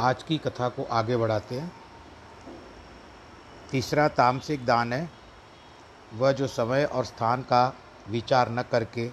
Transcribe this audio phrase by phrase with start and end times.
[0.00, 1.72] आज की कथा को आगे बढ़ाते हैं।
[3.70, 5.10] तीसरा तामसिक दान है।
[6.14, 7.74] वह जो समय और स्थान का
[8.08, 9.10] विचार न करके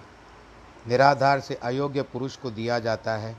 [0.86, 3.36] निराधार से अयोग्य पुरुष को दिया जाता है,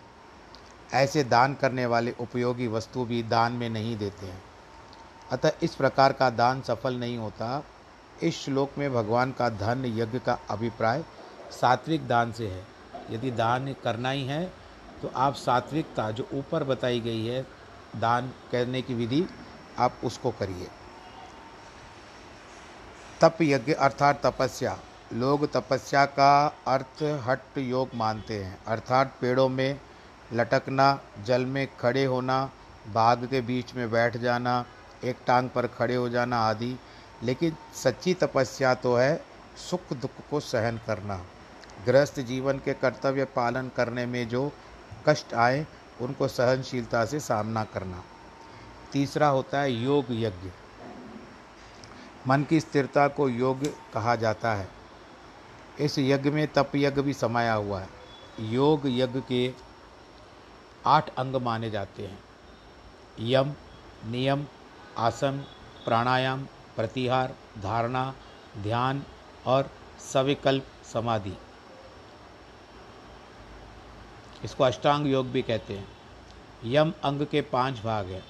[0.94, 4.44] ऐसे दान करने वाले उपयोगी वस्तु भी दान में नहीं देते हैं।
[5.32, 7.64] अतः इस प्रकार का दान सफल नहीं होता।
[8.24, 11.04] इस श्लोक में भगवान का धन यज्ञ का अभिप्राय
[11.52, 12.68] सात्विक दान से है।
[13.10, 14.59] यदि दान करना ही है
[15.02, 17.48] तो आप सात्विकता जो ऊपर बताई गई है,
[17.96, 19.26] दान करने की विधि,
[19.78, 20.68] आप उसको करिए।
[23.22, 24.80] तप यज्ञ अर्थात तपस्या।
[25.14, 29.80] लोग तपस्या का अर्थ हट योग मानते हैं। अर्थात पेड़ों में
[30.34, 32.52] लटकना, जल में खड़े होना
[32.88, 34.66] बाघ के बीच में बैठ जाना,
[35.04, 36.80] एक टांग पर खड़े हो जाना आदि।
[37.24, 39.26] लेकिन सच्ची तपस्या तो है
[39.70, 41.26] सुख दुख को सहन करना।
[41.86, 44.52] गृहस्थ जीवन के कर्तव्य पालन करने में जो
[45.08, 45.68] कष्ट आए,
[46.02, 48.04] उनको सहनशीलता से सामना करना।
[48.92, 50.52] तीसरा होता है योग यज्ञ।
[52.28, 54.70] मन की स्थिरता को योग कहा जाता है।
[55.80, 57.90] इस यज्ञ में तप यज्ञ भी समाया हुआ है।
[58.40, 59.54] योग यज्ञ के
[60.86, 62.24] आठ अंग माने जाते हैं।
[63.20, 63.54] यम,
[64.06, 64.48] नियम,
[64.98, 65.46] आसन,
[65.86, 66.44] प्राणायाम,
[66.76, 68.14] प्रतिहार, धारणा,
[68.58, 69.04] ध्यान
[69.46, 69.72] और
[70.14, 71.38] सविकल्प समाधि।
[74.44, 75.88] इसको अष्टांग योग भी कहते हैं।
[76.66, 78.24] यम अंग के पाँच भाग हैं।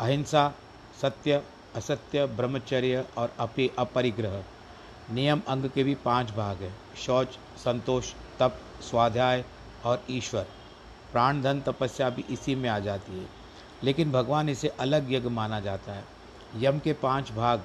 [0.00, 0.54] अहिंसा,
[1.02, 1.42] सत्य,
[1.74, 4.44] असत्य, ब्रह्मचर्य और अपि अपरिग्रह।
[5.10, 9.44] नियम अंग के भी पाँच भाग हैं। शौच, संतोष, तप, स्वाध्याय
[9.84, 10.46] और ईश्वर।
[11.12, 13.28] प्राण धन तपस्या भी इसी में आ जाती है।
[13.82, 16.04] लेकिन भगवान इसे अलग यज्ञ माना जाता है।
[16.56, 17.62] यम के पाँच भाग।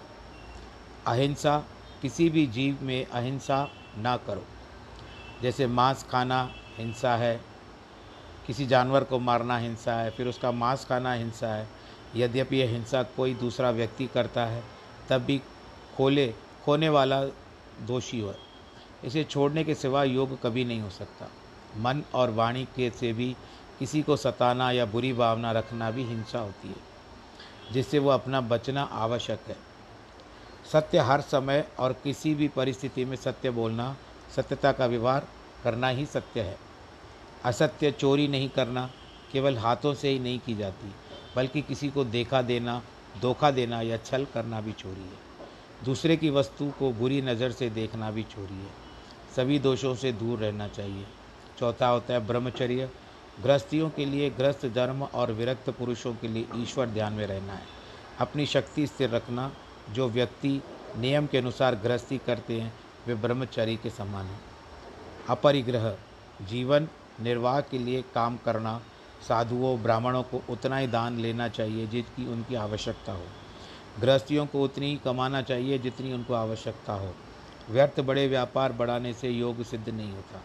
[1.08, 1.64] अहिंसा,
[2.02, 4.46] किसी भी जीव में अहिंसा ना करो।
[5.42, 7.40] जैसे मांस खाना हिंसा है।
[8.48, 11.68] किसी जानवर को मारना हिंसा है, फिर उसका मांस खाना हिंसा है।
[12.16, 14.64] यद्यपि यह हिंसा कोई दूसरा व्यक्ति करता है,
[15.10, 15.42] तब भी
[15.98, 16.34] खोले,
[16.66, 17.24] खोने वाला
[17.82, 18.34] दोषी हो।
[19.04, 21.28] इसे छोड़ने के सिवा योग कभी नहीं हो सकता।
[21.78, 23.36] मन और वाणी के से भी
[23.80, 26.76] किसी को सताना या बुरी भावना रखना भी हिंसा होती है,
[27.72, 29.56] जिससे वो अपना बचना आवश्यक है।
[30.72, 33.96] सत्य हर समय और किसी भी परिस्थिति में सत्य बोलना,
[34.36, 35.28] सत्यता का व्यवहार
[35.64, 36.67] करना ही सत्य है।
[37.48, 38.90] असत्य चोरी नहीं करना
[39.34, 40.92] केवल हाथों से ही नहीं की जाती,
[41.36, 42.82] बल्कि किसी को देखा देना,
[43.22, 47.70] धोखा देना या छल करना भी चोरी है। दूसरे की वस्तु को बुरी नज़र से
[47.70, 48.72] देखना भी चोरी है।
[49.36, 51.06] सभी दोषों से दूर रहना चाहिए।
[51.60, 52.90] चौथा होता है ब्रह्मचर्य।
[53.44, 57.66] गृहस्थियों के लिए गृहस्थ धर्म और विरक्त पुरुषों के लिए ईश्वर ध्यान में रहना है।
[58.20, 59.52] अपनी शक्ति स्थिर रखना,
[59.90, 60.62] जो व्यक्ति
[60.98, 62.74] नियम के अनुसार गृहस्थी करते हैं,
[63.08, 64.40] वे ब्रह्मचर्य के समान हैं।
[65.30, 65.96] अपरिग्रह।
[66.42, 66.88] जीवन
[67.22, 68.82] निर्वाह के लिए काम करना,
[69.28, 73.24] साधुओं, ब्राह्मणों को उतना ही दान लेना चाहिए जितनी उनकी आवश्यकता हो।
[74.00, 77.14] गृहस्थियों को उतनी ही कमाना चाहिए जितनी उनको आवश्यकता हो।
[77.70, 80.42] व्यर्थ बड़े व्यापार बढ़ाने से योग सिद्ध नहीं होता।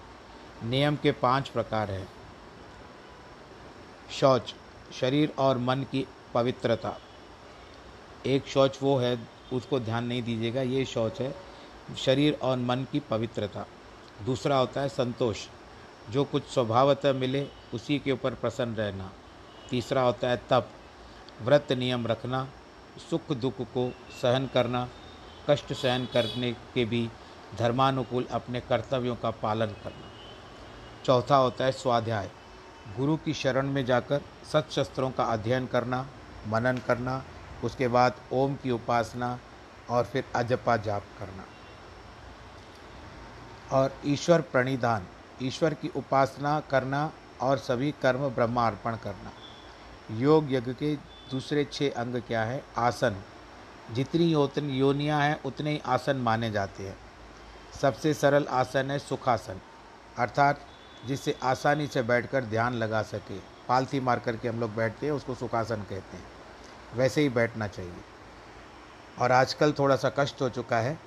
[0.67, 2.09] नियम के पाँच प्रकार हैं।
[4.11, 4.55] शौच,
[4.93, 6.97] शरीर और मन की पवित्रता।
[8.27, 11.37] एक शौच वो है, उसको ध्यान नहीं दीजिएगा, ये शौच है,
[11.99, 13.67] शरीर और मन की पवित्रता।
[14.27, 15.47] दूसरा होता है संतोष।
[16.11, 19.13] जो कुछ स्वभावतः मिले, उसी के ऊपर प्रसन्न रहना।
[19.71, 20.71] तीसरा होता है तप।
[21.43, 22.49] व्रत नियम रखना,
[23.11, 24.89] सुख दुख को सहन करना,
[25.51, 27.11] कष्ट सहन करने के भी
[27.59, 30.11] धर्मानुकूल अपने कर्तव्यों का पालन करना।
[31.05, 32.31] चौथा होता है स्वाध्याय।
[32.97, 34.21] गुरु की शरण में जाकर
[34.53, 36.07] सत्शस्त्रों का अध्ययन करना,
[36.49, 37.25] मनन करना,
[37.65, 39.39] उसके बाद ओम की उपासना
[39.91, 41.45] और फिर अजपा जाप करना।
[43.73, 45.07] और ईश्वर प्रणिधान।
[45.43, 49.33] ईश्वर की उपासना करना और सभी कर्म ब्रह्मार्पण करना।
[50.19, 50.97] योग यज्ञ के
[51.31, 52.65] दूसरे छह अंग क्या है?
[52.79, 53.17] आसन।
[53.93, 54.25] जितनी
[54.79, 56.97] योनियाँ हैं, उतने ही आसन माने जाते हैं।
[57.81, 59.61] सबसे सरल आसन है सुखासन,
[60.19, 60.67] अर्थात
[61.07, 63.39] जिससे आसानी से बैठकर ध्यान लगा सके।
[63.69, 66.25] पालथी मार करके हम लोग बैठते हैं, उसको सुखासन कहते हैं।
[66.95, 68.01] वैसे ही बैठना चाहिए।
[69.19, 70.99] और आजकल थोड़ा सा कष्ट हो चुका है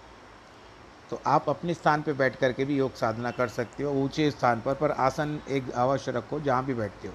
[1.16, 4.62] तो आप अपने स्थान पर बैठ करके भी योग साधना कर सकते हो, ऊँचे स्थान
[4.62, 7.14] पर पर आसन एक अवश्य रखो जहाँ भी बैठते हो।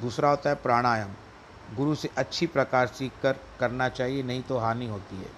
[0.00, 1.10] दूसरा होता है प्राणायाम।
[1.76, 5.30] गुरु से अच्छी प्रकार सीख कर करना चाहिए, नहीं तो हानि होती है।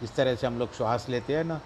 [0.00, 1.60] जिस तरह से हम लोग श्वास लेते हैं ना,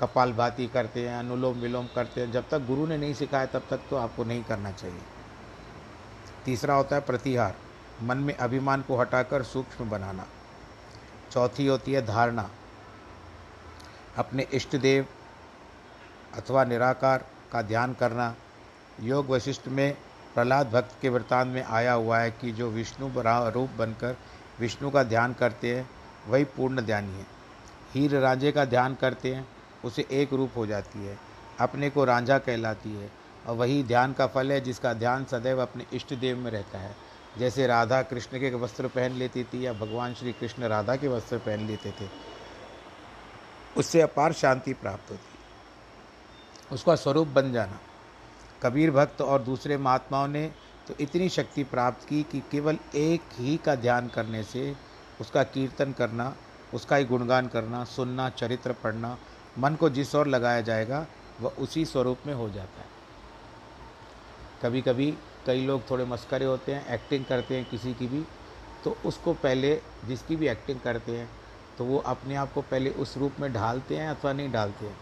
[0.00, 3.62] कपाल भाती करते हैं, अनुलोम विलोम करते हैं। जब तक गुरु ने नहीं सिखाया, तब
[3.70, 5.02] तक तो आपको नहीं करना चाहिए।
[6.44, 7.54] तीसरा होता है प्रतिहार।
[8.02, 10.26] मन में अभिमान को हटाकर सूक्ष्म बनाना।
[11.32, 12.50] चौथी होती है धारणा।
[14.18, 15.06] अपने इष्ट देव
[16.34, 18.34] अथवा निराकार का ध्यान करना,
[19.00, 19.96] योग वशिष्ठ में
[20.34, 23.08] प्रहलाद भक्त के वृतांत में आया हुआ है कि जो विष्णु
[23.50, 24.16] रूप बनकर
[24.60, 25.88] विष्णु का ध्यान करते हैं,
[26.28, 27.26] वही पूर्ण ध्यानी है।
[27.94, 29.46] हीर रांझे का ध्यान करते हैं,
[29.84, 31.18] उसे एक रूप हो जाती है,
[31.60, 33.10] अपने को रांझा कहलाती है
[33.46, 36.94] और वही ध्यान का फल है जिसका ध्यान सदैव अपने इष्ट देव में रहता है।
[37.38, 41.38] जैसे राधा कृष्ण के वस्त्र पहन लेती थी या भगवान श्री कृष्ण राधा के वस्त्र
[41.38, 42.08] पहन लेते थे
[43.76, 47.78] उससे अपार शांति प्राप्त होती उसका स्वरूप बन जाना।
[48.62, 50.46] कबीर भक्त और दूसरे महात्माओं ने
[50.88, 54.74] तो इतनी शक्ति प्राप्त की कि केवल एक ही का ध्यान करने से
[55.20, 56.34] उसका कीर्तन करना,
[56.74, 59.16] उसका ही गुणगान करना, सुनना, चरित्र पढ़ना,
[59.58, 61.06] मन को जिस ओर लगाया जाएगा,
[61.40, 62.92] वह उसी स्वरूप में हो जाता है।
[64.62, 65.10] कभी कभी
[65.46, 68.24] कई लोग थोड़े मस्करे होते हैं एक्टिंग करते हैं किसी की भी
[68.84, 69.74] तो उसको पहले
[70.04, 71.28] जिसकी भी एक्टिंग करते हैं
[71.78, 74.96] तो वो अपने आप को पहले उस रूप में ढालते हैं अथवा नहीं ढालते हैं,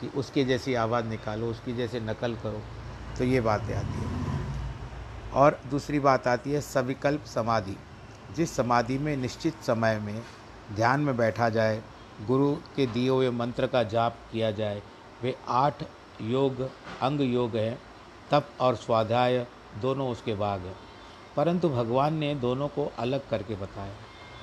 [0.00, 2.60] कि उसके जैसी आवाज़ निकालो, उसकी जैसे नकल करो
[3.18, 7.76] तो ये बातें आती हैं। और दूसरी बात आती है सविकल्प समाधि।
[8.36, 10.22] जिस समाधि में निश्चित समय में
[10.72, 11.82] ध्यान में बैठा जाए,
[12.20, 14.82] गुरु के दिए हुए मंत्र का जाप किया जाए,
[15.22, 15.82] वे आठ
[16.20, 16.60] योग,
[17.00, 17.78] अंग योग हैं,
[18.30, 19.46] तप और स्वाध्याय
[19.80, 20.76] दोनों उसके भाग हैं।
[21.36, 23.94] परंतु भगवान ने दोनों को अलग करके बताया।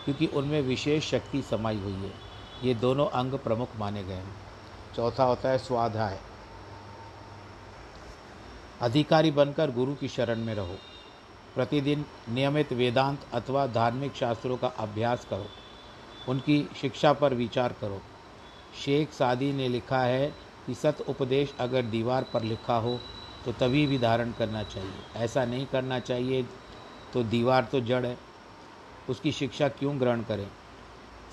[0.06, 2.12] क्योंकि उनमें विशेष शक्ति समाई हुई है।
[2.64, 4.36] ये दोनों अंग प्रमुख माने गए हैं।
[4.96, 6.20] चौथा होता है स्वाध्याय।
[8.82, 10.78] अधिकारी बनकर गुरु की शरण में रहो।
[11.56, 15.46] प्रतिदिन नियमित वेदांत अथवा धार्मिक शास्त्रों का अभ्यास करो।
[16.30, 18.02] उनकी शिक्षा पर विचार करो।
[18.86, 20.28] शेख सादी ने लिखा है
[20.66, 23.00] कि सत उपदेश अगर दीवार पर लिखा हो
[23.46, 26.44] तो तभी भी धारण करना चाहिए। ऐसा नहीं करना चाहिए
[27.14, 28.18] तो दीवार तो जड़ है।
[29.10, 30.52] उसकी शिक्षा क्यों ग्रहण करें?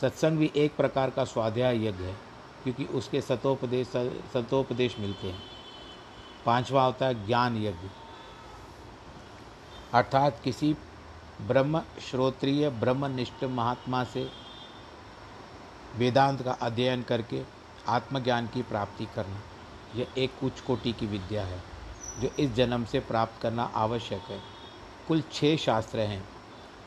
[0.00, 2.16] सत्संग भी एक प्रकार का स्वाध्याय यज्ञ है,
[2.62, 3.86] क्योंकि उसके सतोपदेश
[4.34, 5.42] सतोपदेश मिलते हैं।
[6.46, 7.88] पांचवा होता है ज्ञान यज्ञ।
[9.94, 10.76] अर्थात किसी
[11.40, 14.30] ब्रह्म श्रोत्रिय, ब्रह्मनिष्ठ महात्मा से
[15.96, 17.42] वेदांत का अध्ययन करके
[17.88, 19.40] आत्मज्ञान की प्राप्ति करना,
[19.96, 21.62] यह एक उच्च कोटि की विद्या है,
[22.18, 24.40] जो इस जन्म से प्राप्त करना आवश्यक है।
[25.08, 26.35] कुल छः शास्त्र हैं।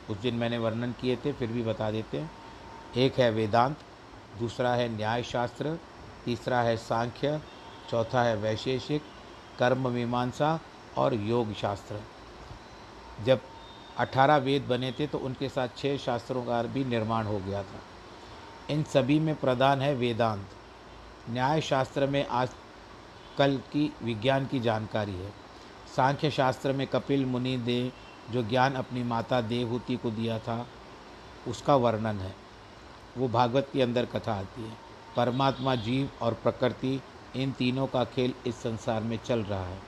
[0.08, 2.30] उस दिन मैंने वर्णन किए थे, फिर भी बता देते हैं।
[2.96, 3.76] एक है वेदांत,
[4.38, 5.78] दूसरा है न्याय शास्त्र
[6.24, 7.40] तीसरा है सांख्य,
[7.90, 9.02] चौथा है वैशेषिक,
[9.58, 10.58] कर्म मीमांसा
[10.96, 12.00] और योग शास्त्र
[13.24, 13.40] जब
[13.98, 17.80] अठारह वेद बने थे तो उनके साथ छः शास्त्रों का भी निर्माण हो गया था।
[18.70, 20.48] इन सभी में प्रधान है वेदांत।
[21.30, 22.48] न्याय शास्त्र में आज
[23.38, 25.32] कल की विज्ञान की जानकारी है।
[25.96, 27.92] सांख्य शास्त्र में कपिल, मुनि ने
[28.30, 30.66] जो ज्ञान अपनी माता देवहूति को दिया था,
[31.48, 32.34] उसका वर्णन है।
[33.18, 34.76] वो भागवत के अंदर कथा आती है।
[35.16, 37.02] परमात्मा, जीव और प्रकृति,
[37.36, 39.78] इन तीनों का खेल इस संसार में चल रहा है।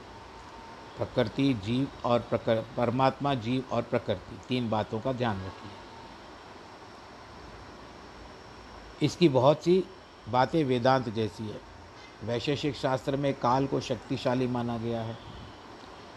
[0.96, 5.72] प्रकृति, जीव और प्रकृ, परमात्मा, जीव और प्रकृति, तीन बातों का ध्यान रखिए।
[9.06, 9.84] इसकी बहुत सी
[10.28, 11.60] बातें वेदांत जैसी है।
[12.24, 15.31] वैशेषिक शास्त्र में काल को शक्तिशाली माना गया है।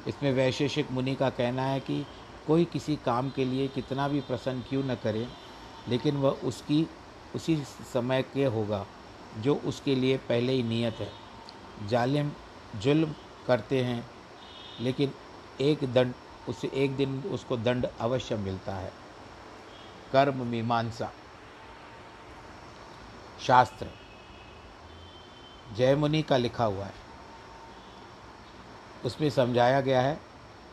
[0.07, 2.05] इसमें वैशेषिक मुनि का कहना है कि
[2.47, 5.27] कोई किसी काम के लिए कितना भी प्रसन्न क्यों न करे,
[5.87, 6.89] लेकिन वह उसकी,
[7.35, 7.63] उसी
[7.93, 8.85] समय के होगा,
[9.37, 11.11] जो उसके लिए पहले ही नियत है।
[11.87, 12.31] जालिम
[12.75, 13.15] जुल्म
[13.47, 14.11] करते हैं,
[14.79, 15.13] लेकिन
[15.61, 16.13] एक दंड,
[16.49, 18.93] उसे एक दिन उसको दंड अवश्य मिलता है।
[20.11, 21.11] कर्म मीमांसा।
[23.41, 23.87] शास्त्र।
[25.75, 27.04] जयमुनि का लिखा हुआ है।
[29.05, 30.19] उसमें समझाया गया है,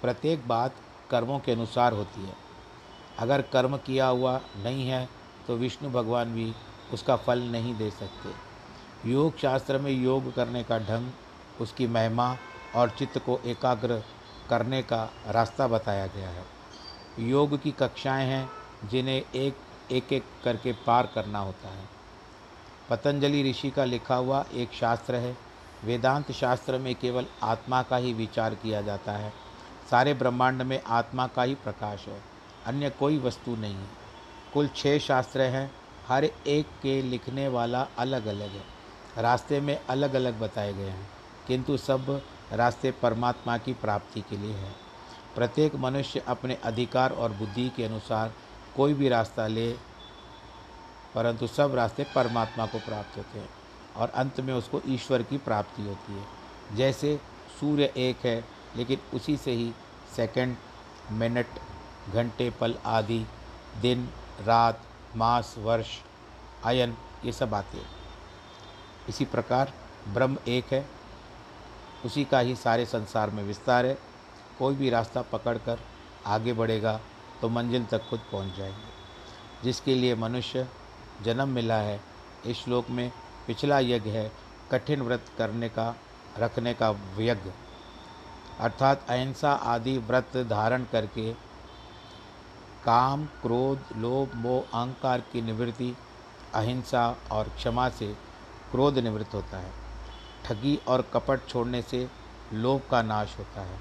[0.03, 0.75] प्रत्येक बात
[1.11, 2.35] कर्मों के अनुसार होती है।
[3.19, 5.09] अगर कर्म किया हुआ नहीं है
[5.47, 6.53] तो विष्णु भगवान भी
[6.93, 11.11] उसका फल नहीं दे सकते। योग शास्त्र में योग करने का ढंग,
[11.61, 12.37] उसकी महिमा
[12.75, 14.03] और चित्त को एकाग्र
[14.51, 16.45] करने का रास्ता बताया गया है।
[17.19, 18.49] योग की कक्षाएँ हैं,
[18.85, 19.57] जिन्हें एक
[19.93, 21.89] एक एक करके पार करना होता है।
[22.91, 25.37] पतंजलि ऋषि का लिखा हुआ एक शास्त्र है
[25.85, 29.33] वेदांत शास्त्र में केवल आत्मा का ही विचार किया जाता है।
[29.91, 32.23] सारे ब्रह्मांड में आत्मा का ही प्रकाश है।
[32.67, 33.89] अन्य कोई वस्तु नहीं। है
[34.55, 35.73] कुल छः शास्त्र हैं।
[36.09, 38.65] हर एक के लिखने वाला अलग अलग है।
[39.19, 41.11] रास्ते में अलग अलग बताए गए हैं।
[41.49, 42.23] किंतु सब
[42.53, 44.73] रास्ते परमात्मा की प्राप्ति के लिए है।
[45.35, 48.33] प्रत्येक मनुष्य अपने अधिकार और बुद्धि के अनुसार
[48.77, 49.73] कोई भी रास्ता ले,
[51.15, 53.49] परंतु सब रास्ते परमात्मा को प्राप्त होते हैं।
[53.97, 56.27] और अंत में उसको ईश्वर की प्राप्ति होती है।
[56.77, 57.21] जैसे
[57.61, 58.45] सूर्य एक है,
[58.77, 59.73] लेकिन उसी से ही
[60.17, 60.57] सेकंड
[61.13, 61.47] मिनट
[62.13, 63.27] घंटे, पल, आदि,
[63.81, 64.83] दिन, रात,
[65.17, 65.89] मास, वर्ष,
[66.65, 67.91] आयन, ये सब आते हैं।
[69.09, 69.73] इसी प्रकार
[70.09, 70.89] ब्रह्म एक है,
[72.05, 73.99] उसी का ही सारे संसार में विस्तार है।
[74.59, 75.81] कोई भी रास्ता पकड़कर
[76.27, 77.01] आगे बढ़ेगा
[77.41, 78.85] तो मंजिल तक खुद पहुँच जाएँगे।
[79.65, 80.69] जिसके लिए मनुष्य
[81.23, 82.01] जन्म मिला है,
[82.47, 83.13] इस श्लोक में
[83.47, 84.33] पिछला यज्ञ है,
[84.71, 85.97] कठिन व्रत करने का,
[86.39, 87.51] रखने का यज्ञ।
[88.61, 91.33] अर्थात अहिंसा आदि व्रत धारण करके,
[92.85, 95.97] काम, क्रोध, लोभ, मोह, अहंकार की निवृत्ति,
[96.55, 98.17] अहिंसा और क्षमा से
[98.71, 99.73] क्रोध निवृत्त होता है।
[100.45, 102.11] ठगी और कपट छोड़ने से
[102.53, 103.79] लोभ का नाश होता है।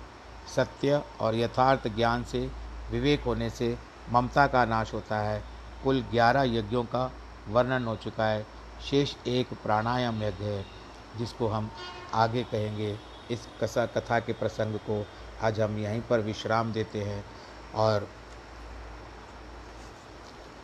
[0.55, 2.51] सत्य और यथार्थ ज्ञान से
[2.91, 3.77] विवेक होने से
[4.11, 5.43] ममता का नाश होता है।
[5.83, 7.11] कुल ग्यारह यज्ञों का
[7.47, 10.65] वर्णन हो चुका है। शेष एक प्राणायाम यज्ञ है,
[11.17, 11.71] जिसको हम
[12.13, 12.97] आगे कहेंगे।
[13.31, 15.05] इस कसा, कथा के प्रसंग को
[15.43, 17.23] आज हम यहीं पर विश्राम देते हैं
[17.75, 18.07] और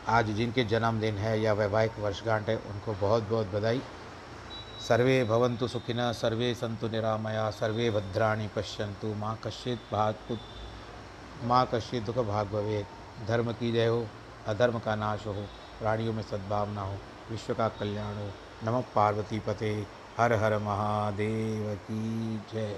[0.07, 3.81] आज जिनके जन्मदिन है या वैवाहिक वर्षगांठ है, उनको बहुत बहुत बधाई।
[4.88, 10.38] सर्वे भवन्तु सुखिनः सर्वे सन्तु निरामया, सर्वे भद्राणी पश्यंतु माँ कश्चित भाग
[11.43, 12.86] माँ कश्चित दुख भाग भवे
[13.27, 14.07] धर्म की जय हो,
[14.47, 15.33] अधर्म का नाश हो,
[15.79, 16.97] प्राणियों में सद्भावना हो।
[17.31, 18.29] विश्व का कल्याण हो
[18.63, 19.72] नमः पार्वती पते
[20.17, 22.75] हर हर महादेव की जय।